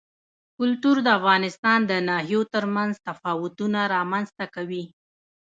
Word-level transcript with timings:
کلتور 0.57 0.97
د 1.03 1.07
افغانستان 1.19 1.79
د 1.91 1.91
ناحیو 2.09 2.41
ترمنځ 2.53 2.93
تفاوتونه 3.07 3.79
رامنځ 3.95 4.27
ته 4.37 4.45
کوي. 4.55 4.83